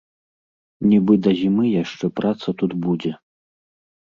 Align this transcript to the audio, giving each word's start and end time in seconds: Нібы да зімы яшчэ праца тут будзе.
Нібы 0.91 1.17
да 1.27 1.31
зімы 1.39 1.65
яшчэ 1.83 2.05
праца 2.21 2.47
тут 2.63 2.71
будзе. 2.87 3.11